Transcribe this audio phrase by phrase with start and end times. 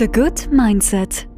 [0.00, 1.28] The Good Mindset.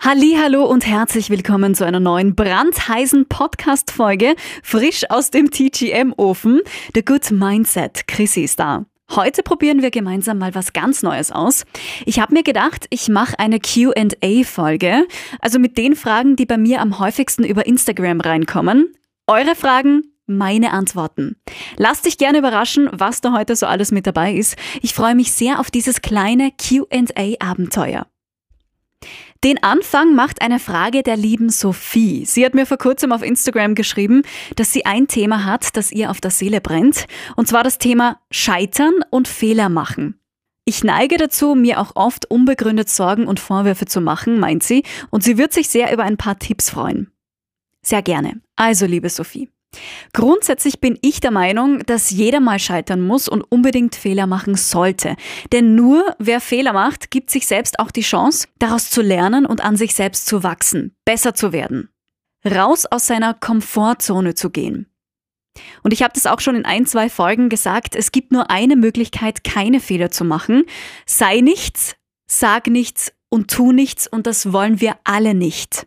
[0.00, 6.62] Hallo und herzlich willkommen zu einer neuen brandheißen Podcast Folge, frisch aus dem TGM Ofen.
[6.92, 8.08] The Good Mindset.
[8.08, 8.86] Chrissy ist da.
[9.12, 11.62] Heute probieren wir gemeinsam mal was ganz Neues aus.
[12.04, 15.06] Ich habe mir gedacht, ich mache eine QA-Folge,
[15.38, 18.92] also mit den Fragen, die bei mir am häufigsten über Instagram reinkommen.
[19.28, 21.36] Eure Fragen, meine Antworten.
[21.76, 24.56] Lass dich gerne überraschen, was da heute so alles mit dabei ist.
[24.82, 28.06] Ich freue mich sehr auf dieses kleine QA-Abenteuer.
[29.44, 32.24] Den Anfang macht eine Frage der lieben Sophie.
[32.24, 34.22] Sie hat mir vor kurzem auf Instagram geschrieben,
[34.54, 38.20] dass sie ein Thema hat, das ihr auf der Seele brennt, und zwar das Thema
[38.30, 40.20] Scheitern und Fehler machen.
[40.64, 45.24] Ich neige dazu, mir auch oft unbegründet Sorgen und Vorwürfe zu machen, meint sie, und
[45.24, 47.10] sie wird sich sehr über ein paar Tipps freuen.
[47.82, 48.40] Sehr gerne.
[48.54, 49.48] Also, liebe Sophie,
[50.12, 55.16] Grundsätzlich bin ich der Meinung, dass jeder mal scheitern muss und unbedingt Fehler machen sollte.
[55.52, 59.62] Denn nur wer Fehler macht, gibt sich selbst auch die Chance, daraus zu lernen und
[59.62, 61.88] an sich selbst zu wachsen, besser zu werden.
[62.44, 64.86] Raus aus seiner Komfortzone zu gehen.
[65.82, 68.76] Und ich habe das auch schon in ein, zwei Folgen gesagt, es gibt nur eine
[68.76, 70.64] Möglichkeit, keine Fehler zu machen.
[71.06, 75.86] Sei nichts, sag nichts und tu nichts und das wollen wir alle nicht.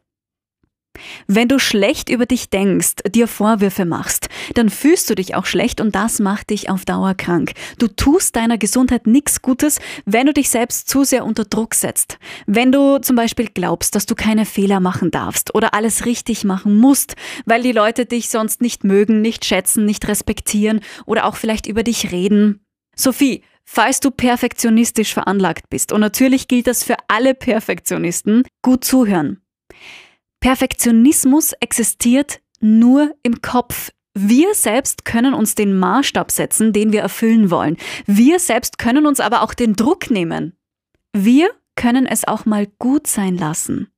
[1.27, 5.81] Wenn du schlecht über dich denkst, dir Vorwürfe machst, dann fühlst du dich auch schlecht
[5.81, 7.53] und das macht dich auf Dauer krank.
[7.79, 12.17] Du tust deiner Gesundheit nichts Gutes, wenn du dich selbst zu sehr unter Druck setzt.
[12.45, 16.77] Wenn du zum Beispiel glaubst, dass du keine Fehler machen darfst oder alles richtig machen
[16.79, 21.67] musst, weil die Leute dich sonst nicht mögen, nicht schätzen, nicht respektieren oder auch vielleicht
[21.67, 22.65] über dich reden.
[22.95, 29.41] Sophie, falls du perfektionistisch veranlagt bist, und natürlich gilt das für alle Perfektionisten, gut zuhören.
[30.39, 33.91] Perfektionismus existiert nur im Kopf.
[34.13, 37.77] Wir selbst können uns den Maßstab setzen, den wir erfüllen wollen.
[38.05, 40.53] Wir selbst können uns aber auch den Druck nehmen.
[41.11, 43.89] Wir können es auch mal gut sein lassen.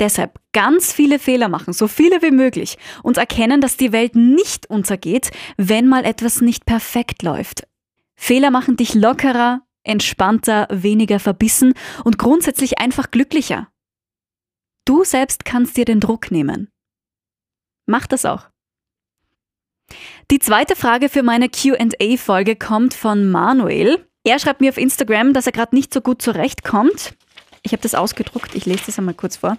[0.00, 4.68] Deshalb ganz viele Fehler machen, so viele wie möglich, und erkennen, dass die Welt nicht
[4.68, 7.68] untergeht, wenn mal etwas nicht perfekt läuft.
[8.16, 13.68] Fehler machen dich lockerer, entspannter, weniger verbissen und grundsätzlich einfach glücklicher.
[14.84, 16.68] Du selbst kannst dir den Druck nehmen.
[17.86, 18.48] Mach das auch.
[20.30, 24.06] Die zweite Frage für meine QA-Folge kommt von Manuel.
[24.24, 27.14] Er schreibt mir auf Instagram, dass er gerade nicht so gut zurechtkommt.
[27.62, 29.56] Ich habe das ausgedruckt, ich lese das einmal kurz vor.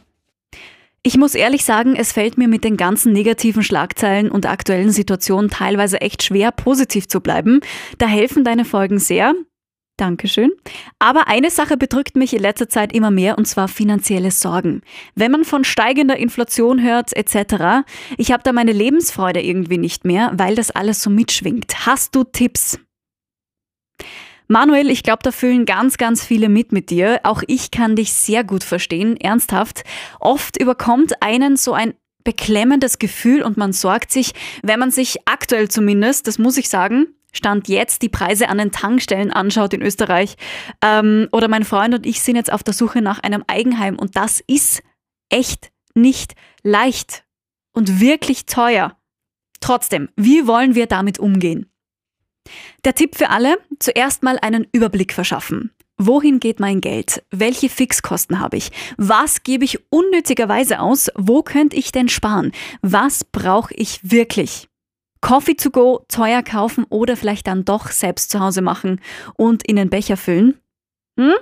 [1.04, 5.50] Ich muss ehrlich sagen, es fällt mir mit den ganzen negativen Schlagzeilen und aktuellen Situationen
[5.50, 7.60] teilweise echt schwer, positiv zu bleiben.
[7.98, 9.34] Da helfen deine Folgen sehr.
[9.98, 10.52] Dankeschön.
[10.98, 14.82] Aber eine Sache bedrückt mich in letzter Zeit immer mehr, und zwar finanzielle Sorgen.
[15.14, 17.86] Wenn man von steigender Inflation hört, etc.,
[18.18, 21.86] ich habe da meine Lebensfreude irgendwie nicht mehr, weil das alles so mitschwingt.
[21.86, 22.80] Hast du Tipps?
[24.48, 27.22] Manuel, ich glaube, da fühlen ganz, ganz viele mit mit dir.
[27.24, 29.84] Auch ich kann dich sehr gut verstehen, ernsthaft.
[30.20, 31.94] Oft überkommt einen so ein
[32.24, 34.34] beklemmendes Gefühl und man sorgt sich,
[34.64, 38.72] wenn man sich aktuell zumindest, das muss ich sagen, Stand jetzt die Preise an den
[38.72, 40.36] Tankstellen anschaut in Österreich.
[40.82, 44.16] Ähm, oder mein Freund und ich sind jetzt auf der Suche nach einem Eigenheim und
[44.16, 44.82] das ist
[45.30, 47.26] echt nicht leicht
[47.74, 48.96] und wirklich teuer.
[49.60, 51.70] Trotzdem, wie wollen wir damit umgehen?
[52.84, 55.72] Der Tipp für alle, zuerst mal einen Überblick verschaffen.
[55.98, 57.24] Wohin geht mein Geld?
[57.30, 58.72] Welche Fixkosten habe ich?
[58.98, 61.10] Was gebe ich unnötigerweise aus?
[61.16, 62.52] Wo könnte ich denn sparen?
[62.82, 64.68] Was brauche ich wirklich?
[65.24, 69.00] Coffee to go teuer kaufen oder vielleicht dann doch selbst zu Hause machen
[69.36, 70.60] und in den Becher füllen?
[71.18, 71.34] Hm?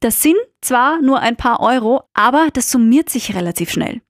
[0.00, 4.02] Das sind zwar nur ein paar Euro, aber das summiert sich relativ schnell.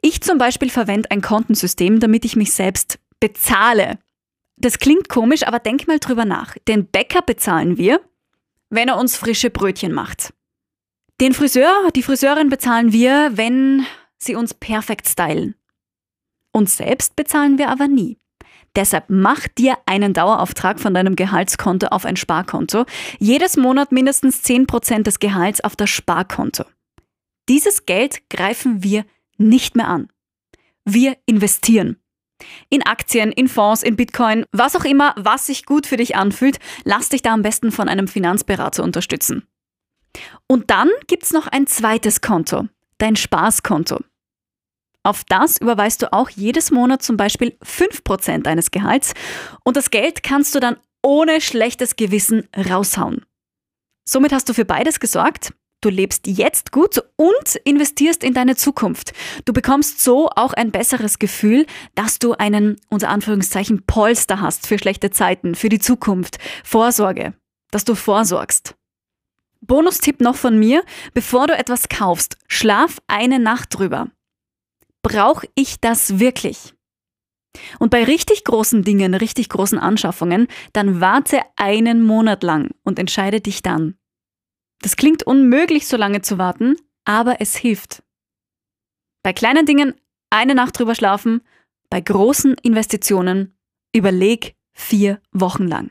[0.00, 3.98] Ich zum Beispiel verwende ein Kontensystem, damit ich mich selbst bezahle.
[4.56, 6.54] Das klingt komisch, aber denk mal drüber nach.
[6.68, 8.00] Den Bäcker bezahlen wir,
[8.70, 10.32] wenn er uns frische Brötchen macht.
[11.20, 13.84] Den Friseur, die Friseurin bezahlen wir, wenn
[14.18, 15.56] sie uns perfekt stylen.
[16.52, 18.18] Uns selbst bezahlen wir aber nie.
[18.74, 22.86] Deshalb mach dir einen Dauerauftrag von deinem Gehaltskonto auf ein Sparkonto.
[23.18, 26.64] Jedes Monat mindestens 10% des Gehalts auf das Sparkonto.
[27.48, 29.04] Dieses Geld greifen wir
[29.36, 30.08] nicht mehr an.
[30.84, 31.98] Wir investieren.
[32.70, 36.58] In Aktien, in Fonds, in Bitcoin, was auch immer, was sich gut für dich anfühlt,
[36.84, 39.46] lass dich da am besten von einem Finanzberater unterstützen.
[40.46, 44.00] Und dann gibt's noch ein zweites Konto, dein Spaßkonto.
[45.04, 49.14] Auf das überweist du auch jedes Monat zum Beispiel 5% deines Gehalts
[49.64, 53.24] und das Geld kannst du dann ohne schlechtes Gewissen raushauen.
[54.08, 55.52] Somit hast du für beides gesorgt.
[55.80, 59.12] Du lebst jetzt gut und investierst in deine Zukunft.
[59.44, 61.66] Du bekommst so auch ein besseres Gefühl,
[61.96, 67.34] dass du einen, unter Anführungszeichen, Polster hast für schlechte Zeiten, für die Zukunft, Vorsorge,
[67.72, 68.76] dass du vorsorgst.
[69.60, 70.84] Bonustipp noch von mir,
[71.14, 74.08] bevor du etwas kaufst, schlaf eine Nacht drüber.
[75.02, 76.74] Brauche ich das wirklich?
[77.78, 83.40] Und bei richtig großen Dingen, richtig großen Anschaffungen, dann warte einen Monat lang und entscheide
[83.40, 83.96] dich dann.
[84.80, 88.02] Das klingt unmöglich, so lange zu warten, aber es hilft.
[89.22, 89.94] Bei kleinen Dingen
[90.30, 91.42] eine Nacht drüber schlafen,
[91.90, 93.54] bei großen Investitionen
[93.94, 95.90] überleg vier Wochen lang.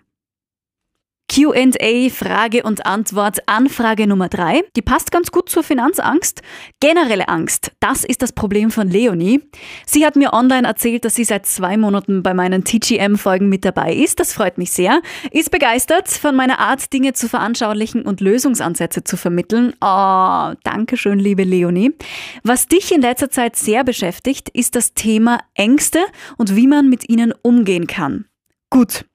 [1.31, 4.63] QA, Frage und Antwort, Anfrage Nummer drei.
[4.75, 6.41] Die passt ganz gut zur Finanzangst.
[6.81, 9.39] Generelle Angst, das ist das Problem von Leonie.
[9.85, 13.93] Sie hat mir online erzählt, dass sie seit zwei Monaten bei meinen TGM-Folgen mit dabei
[13.93, 14.19] ist.
[14.19, 15.01] Das freut mich sehr.
[15.31, 19.73] Ist begeistert von meiner Art, Dinge zu veranschaulichen und Lösungsansätze zu vermitteln.
[19.79, 21.93] Oh, danke schön, liebe Leonie.
[22.43, 25.99] Was dich in letzter Zeit sehr beschäftigt, ist das Thema Ängste
[26.35, 28.25] und wie man mit ihnen umgehen kann.
[28.69, 29.05] Gut,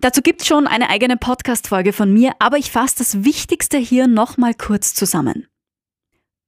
[0.00, 4.06] Dazu gibt es schon eine eigene Podcast-Folge von mir, aber ich fasse das Wichtigste hier
[4.06, 5.48] nochmal kurz zusammen.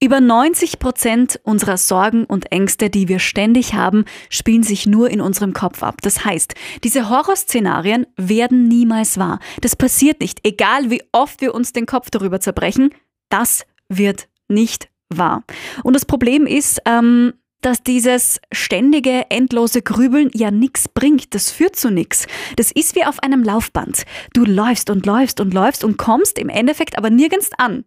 [0.03, 5.21] Über 90 Prozent unserer Sorgen und Ängste, die wir ständig haben, spielen sich nur in
[5.21, 5.97] unserem Kopf ab.
[6.01, 6.55] Das heißt,
[6.85, 9.41] diese Horrorszenarien werden niemals wahr.
[9.61, 12.95] Das passiert nicht, egal wie oft wir uns den Kopf darüber zerbrechen.
[13.29, 15.43] Das wird nicht wahr.
[15.83, 21.35] Und das Problem ist, ähm, dass dieses ständige, endlose Grübeln ja nichts bringt.
[21.35, 22.27] Das führt zu nichts.
[22.57, 24.05] Das ist wie auf einem Laufband.
[24.33, 27.85] Du läufst und läufst und läufst und kommst im Endeffekt aber nirgends an.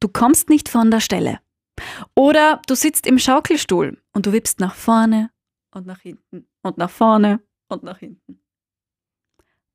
[0.00, 1.40] Du kommst nicht von der Stelle.
[2.14, 5.30] Oder du sitzt im Schaukelstuhl und du wippst nach vorne
[5.72, 8.40] und nach hinten und nach vorne und nach hinten.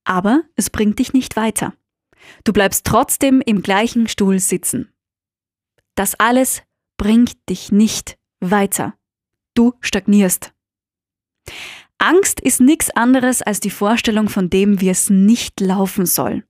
[0.03, 1.73] Aber es bringt dich nicht weiter.
[2.43, 4.91] Du bleibst trotzdem im gleichen Stuhl sitzen.
[5.95, 6.63] Das alles
[6.97, 8.95] bringt dich nicht weiter
[9.53, 10.53] du stagnierst.
[11.97, 16.43] Angst ist nichts anderes als die Vorstellung von dem, wie es nicht laufen soll.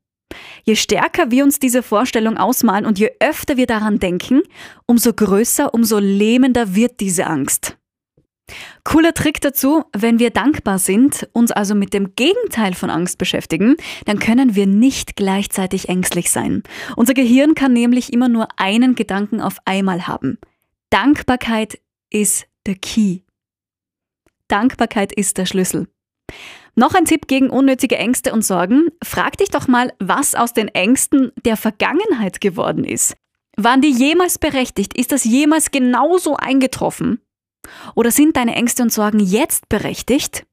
[0.63, 4.41] Je stärker wir uns diese Vorstellung ausmalen und je öfter wir daran denken,
[4.85, 7.77] umso größer, umso lähmender wird diese Angst.
[8.83, 13.75] Cooler Trick dazu, wenn wir dankbar sind, uns also mit dem Gegenteil von Angst beschäftigen,
[14.05, 16.63] dann können wir nicht gleichzeitig ängstlich sein.
[16.95, 20.37] Unser Gehirn kann nämlich immer nur einen Gedanken auf einmal haben.
[20.89, 23.21] Dankbarkeit ist der Key.
[24.47, 25.87] Dankbarkeit ist der Schlüssel.
[26.75, 28.89] Noch ein Tipp gegen unnötige Ängste und Sorgen.
[29.03, 33.15] Frag dich doch mal, was aus den Ängsten der Vergangenheit geworden ist.
[33.57, 34.97] Waren die jemals berechtigt?
[34.97, 37.19] Ist das jemals genauso eingetroffen?
[37.95, 40.45] Oder sind deine Ängste und Sorgen jetzt berechtigt?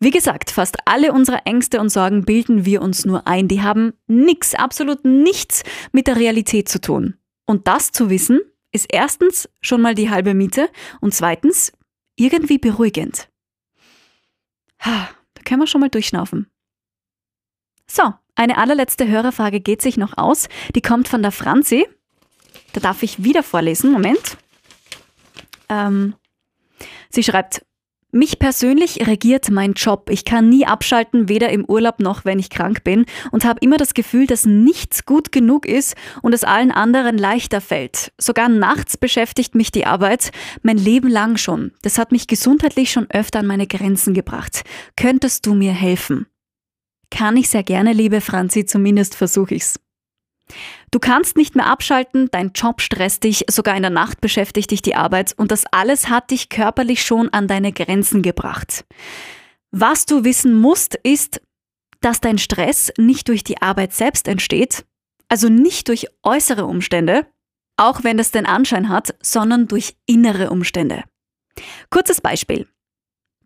[0.00, 3.48] Wie gesagt, fast alle unsere Ängste und Sorgen bilden wir uns nur ein.
[3.48, 7.16] Die haben nichts, absolut nichts mit der Realität zu tun.
[7.46, 8.40] Und das zu wissen,
[8.72, 10.68] ist erstens schon mal die halbe Miete
[11.00, 11.72] und zweitens
[12.16, 13.28] irgendwie beruhigend.
[14.78, 15.08] Da
[15.44, 16.50] können wir schon mal durchschnaufen.
[17.90, 20.48] So, eine allerletzte Hörerfrage geht sich noch aus.
[20.74, 21.88] Die kommt von der Franzi.
[22.72, 23.90] Da darf ich wieder vorlesen.
[23.90, 24.36] Moment.
[25.68, 26.14] Ähm,
[27.08, 27.64] sie schreibt,
[28.10, 30.08] mich persönlich regiert mein Job.
[30.10, 33.76] Ich kann nie abschalten, weder im Urlaub noch wenn ich krank bin und habe immer
[33.76, 38.12] das Gefühl, dass nichts gut genug ist und es allen anderen leichter fällt.
[38.18, 40.30] Sogar nachts beschäftigt mich die Arbeit,
[40.62, 41.72] mein Leben lang schon.
[41.82, 44.64] Das hat mich gesundheitlich schon öfter an meine Grenzen gebracht.
[44.96, 46.26] Könntest du mir helfen?
[47.10, 49.80] Kann ich sehr gerne, liebe Franzi, zumindest versuche ich's.
[50.90, 54.82] Du kannst nicht mehr abschalten, dein Job stresst dich, sogar in der Nacht beschäftigt dich
[54.82, 58.84] die Arbeit und das alles hat dich körperlich schon an deine Grenzen gebracht.
[59.70, 61.40] Was du wissen musst, ist,
[62.00, 64.86] dass dein Stress nicht durch die Arbeit selbst entsteht,
[65.28, 67.26] also nicht durch äußere Umstände,
[67.76, 71.04] auch wenn das den Anschein hat, sondern durch innere Umstände.
[71.90, 72.66] Kurzes Beispiel.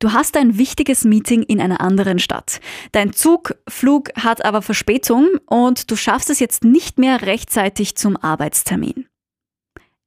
[0.03, 2.61] Du hast ein wichtiges Meeting in einer anderen Stadt.
[2.91, 8.17] Dein Zug, Flug hat aber Verspätung und du schaffst es jetzt nicht mehr rechtzeitig zum
[8.17, 9.07] Arbeitstermin.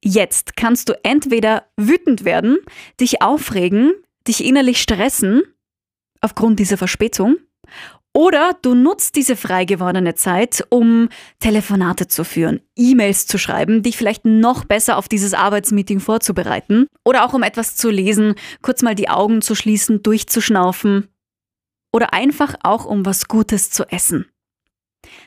[0.04, 2.58] Jetzt kannst du entweder wütend werden,
[3.00, 3.94] dich aufregen,
[4.28, 5.44] dich innerlich stressen
[6.20, 7.38] aufgrund dieser Verspätung
[8.16, 13.98] oder du nutzt diese frei gewordene Zeit, um Telefonate zu führen, E-Mails zu schreiben, dich
[13.98, 18.96] vielleicht noch besser auf dieses Arbeitsmeeting vorzubereiten oder auch um etwas zu lesen, kurz mal
[18.96, 21.10] die Augen zu schließen, durchzuschnaufen
[21.92, 24.26] oder einfach auch um was Gutes zu essen.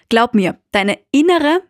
[0.09, 1.61] Glaub mir, deine innere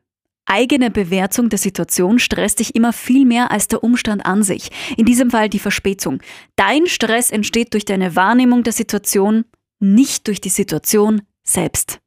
[0.46, 4.70] eigene Bewertung der Situation stresst dich immer viel mehr als der Umstand an sich.
[4.96, 6.20] In diesem Fall die Verspätung.
[6.56, 9.44] Dein Stress entsteht durch deine Wahrnehmung der Situation
[9.80, 12.00] nicht durch die Situation selbst.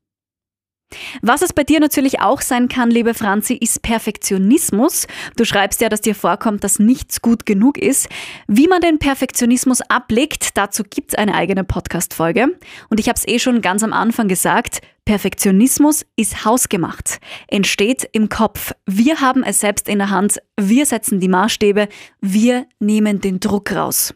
[1.22, 5.08] Was es bei dir natürlich auch sein kann, liebe Franzi, ist Perfektionismus.
[5.38, 8.10] Du schreibst ja, dass dir vorkommt, dass nichts gut genug ist.
[8.48, 12.58] Wie man den Perfektionismus ablegt, dazu gibt es eine eigene Podcast-Folge.
[12.90, 18.30] Und ich habe es eh schon ganz am Anfang gesagt, Perfektionismus ist hausgemacht, entsteht im
[18.30, 18.74] Kopf.
[18.86, 21.88] Wir haben es selbst in der Hand, wir setzen die Maßstäbe,
[22.22, 24.14] wir nehmen den Druck raus.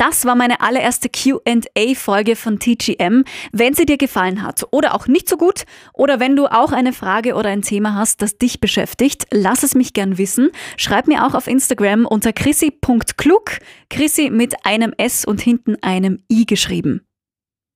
[0.00, 3.22] Das war meine allererste QA-Folge von TGM.
[3.52, 6.94] Wenn sie dir gefallen hat oder auch nicht so gut oder wenn du auch eine
[6.94, 10.52] Frage oder ein Thema hast, das dich beschäftigt, lass es mich gern wissen.
[10.78, 13.58] Schreib mir auch auf Instagram unter chrissy.klug,
[13.90, 17.02] Chrissy mit einem S und hinten einem I geschrieben.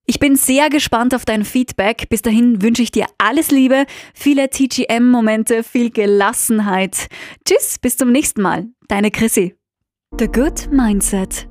[0.07, 2.09] Ich bin sehr gespannt auf dein Feedback.
[2.09, 7.09] Bis dahin wünsche ich dir alles Liebe, viele TGM-Momente, viel Gelassenheit.
[7.45, 8.69] Tschüss, bis zum nächsten Mal.
[8.88, 9.57] Deine Chrissy.
[10.19, 11.49] The Good Mindset